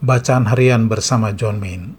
[0.00, 1.92] Bacaan harian bersama John Main.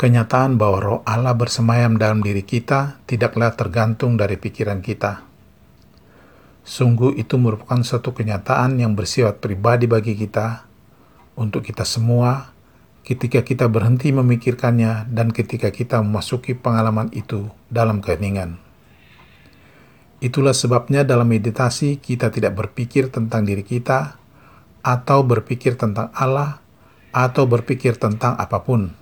[0.00, 5.28] Kenyataan bahwa roh Allah bersemayam dalam diri kita tidaklah tergantung dari pikiran kita.
[6.64, 10.64] Sungguh itu merupakan suatu kenyataan yang bersifat pribadi bagi kita,
[11.36, 12.48] untuk kita semua,
[13.04, 18.56] ketika kita berhenti memikirkannya dan ketika kita memasuki pengalaman itu dalam keheningan.
[20.24, 24.16] Itulah sebabnya dalam meditasi kita tidak berpikir tentang diri kita,
[24.82, 26.62] atau berpikir tentang Allah,
[27.10, 28.92] atau berpikir tentang apa pun.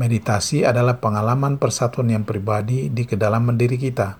[0.00, 4.16] Meditasi adalah pengalaman persatuan yang pribadi di kedalaman diri kita.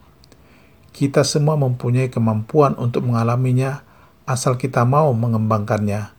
[0.93, 3.81] Kita semua mempunyai kemampuan untuk mengalaminya
[4.29, 6.13] asal kita mau mengembangkannya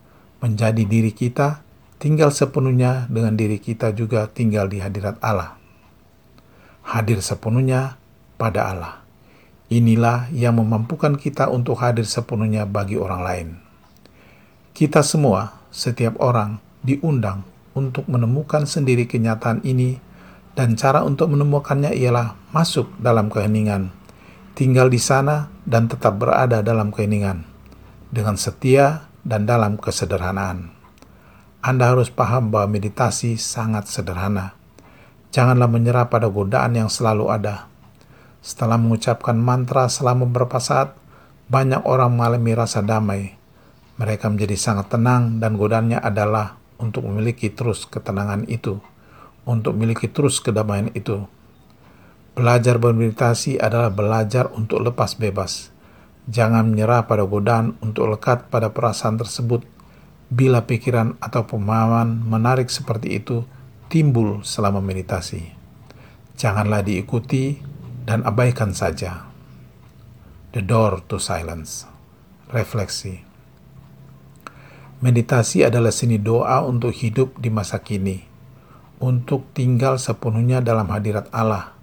[0.44, 1.64] menjadi diri kita,
[2.02, 5.56] tinggal sepenuhnya dengan diri kita juga tinggal di hadirat Allah.
[6.84, 7.96] Hadir sepenuhnya
[8.36, 8.94] pada Allah.
[9.72, 13.50] Inilah yang memampukan kita untuk hadir sepenuhnya bagi orang lain.
[14.74, 17.46] Kita semua, setiap orang, diundang
[17.78, 20.02] untuk menemukan sendiri kenyataan ini,
[20.58, 23.94] dan cara untuk menemukannya ialah masuk dalam keheningan,
[24.58, 27.46] tinggal di sana, dan tetap berada dalam keheningan,
[28.10, 30.74] dengan setia dan dalam kesederhanaan.
[31.62, 34.58] Anda harus paham bahwa meditasi sangat sederhana.
[35.30, 37.70] Janganlah menyerah pada godaan yang selalu ada.
[38.42, 40.98] Setelah mengucapkan mantra selama beberapa saat,
[41.46, 43.38] banyak orang mengalami rasa damai,
[43.94, 48.82] mereka menjadi sangat tenang dan godaannya adalah untuk memiliki terus ketenangan itu,
[49.46, 51.30] untuk memiliki terus kedamaian itu.
[52.34, 55.70] Belajar bermeditasi adalah belajar untuk lepas bebas.
[56.26, 59.62] Jangan menyerah pada godaan untuk lekat pada perasaan tersebut
[60.34, 63.46] bila pikiran atau pemahaman menarik seperti itu
[63.86, 65.54] timbul selama meditasi.
[66.34, 67.62] Janganlah diikuti
[68.10, 69.30] dan abaikan saja.
[70.58, 71.86] The door to silence.
[72.50, 73.33] Refleksi.
[75.04, 78.24] Meditasi adalah seni doa untuk hidup di masa kini,
[79.04, 81.76] untuk tinggal sepenuhnya dalam hadirat Allah.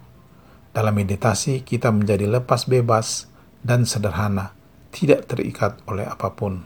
[0.72, 3.28] Dalam meditasi, kita menjadi lepas bebas
[3.60, 4.56] dan sederhana,
[4.88, 6.64] tidak terikat oleh apa pun.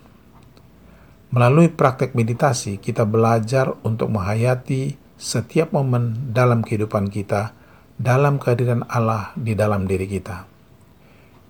[1.35, 7.51] Melalui praktek meditasi, kita belajar untuk menghayati setiap momen dalam kehidupan kita,
[7.99, 10.47] dalam kehadiran Allah di dalam diri kita.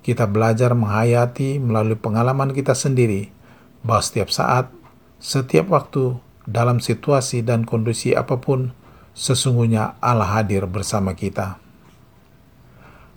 [0.00, 3.28] Kita belajar menghayati melalui pengalaman kita sendiri
[3.84, 4.72] bahwa setiap saat
[5.24, 8.76] setiap waktu, dalam situasi dan kondisi apa pun,
[9.16, 11.56] sesungguhnya Allah hadir bersama kita.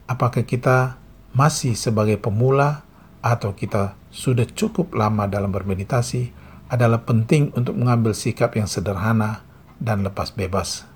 [0.08, 0.96] Apakah kita
[1.36, 2.88] masih sebagai pemula
[3.20, 6.32] atau kita sudah cukup lama dalam bermeditasi
[6.72, 9.44] adalah penting untuk mengambil sikap yang sederhana
[9.76, 10.88] dan lepas bebas.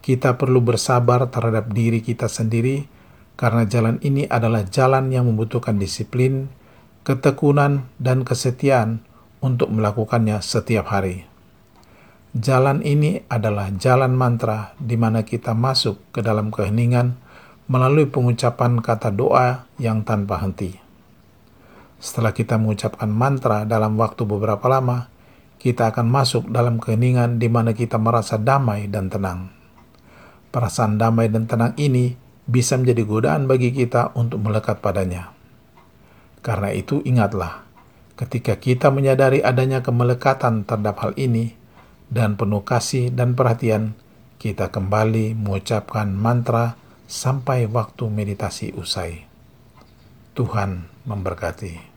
[0.00, 2.88] Kita perlu bersabar terhadap diri kita sendiri
[3.36, 6.48] karena jalan ini adalah jalan yang membutuhkan disiplin,
[7.04, 9.04] ketekunan, dan kesetiaan
[9.40, 11.26] untuk melakukannya setiap hari.
[12.36, 17.16] Jalan ini adalah jalan mantra di mana kita masuk ke dalam keheningan
[17.66, 20.76] melalui pengucapan kata doa yang tanpa henti.
[21.96, 25.08] Setelah kita mengucapkan mantra dalam waktu beberapa lama,
[25.56, 29.50] kita akan masuk dalam keheningan di mana kita merasa damai dan tenang.
[30.52, 32.14] Perasaan damai dan tenang ini
[32.46, 35.34] bisa menjadi godaan bagi kita untuk melekat padanya.
[36.44, 37.65] Karena itu, ingatlah
[38.16, 41.52] Ketika kita menyadari adanya kemelekatan terhadap hal ini
[42.08, 43.92] dan penuh kasih dan perhatian,
[44.40, 49.28] kita kembali mengucapkan mantra sampai waktu meditasi usai.
[50.32, 51.95] Tuhan memberkati.